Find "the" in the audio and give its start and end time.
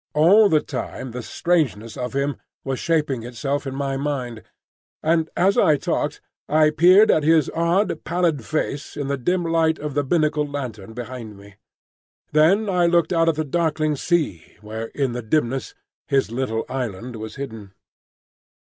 0.49-0.61, 1.11-1.21, 9.09-9.15, 9.93-10.03, 13.35-13.45, 15.11-15.21